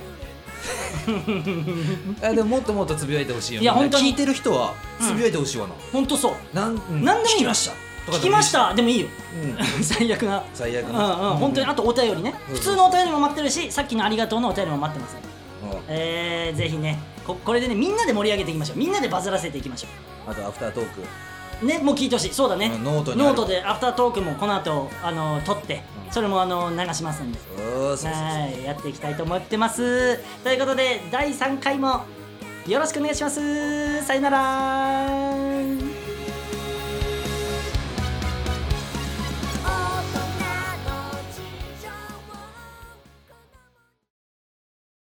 [2.22, 8.74] あでももっともっとつぶやいてほしいよいや本当に聞いてる人はつぶやいてほしいわな、ほんとそうなんうんなんでもいい聞きました聞きました。
[8.74, 9.08] でもいいよ。
[9.44, 9.58] うん。
[9.84, 10.44] 最悪な。
[10.54, 10.98] 最悪うんうん。
[11.38, 11.68] 本当に。
[11.68, 12.36] あとお便りね。
[12.50, 12.56] うん。
[12.56, 15.15] 普通のお便りも待ってるしさっきのありがとうのお便りも待ってます。
[15.63, 15.80] うん。
[15.88, 18.78] えー、ぜひねここれでねみんなで盛り上げていきましょう。
[18.78, 19.88] みんなでバズらせていきましょ
[20.30, 21.02] あとアフタートーク。
[21.63, 22.34] うねもう聞いてほしい。
[22.34, 22.72] そうだね。
[22.76, 27.39] うんノートノートでアフタートークもこの後あの撮ってそれもあの流しますんで。
[27.58, 28.63] はい。
[28.63, 30.20] やっていきたいと思ってます。
[30.44, 32.04] ということで第3回も
[32.68, 34.06] よろしくお願いします。
[34.06, 36.05] さよなら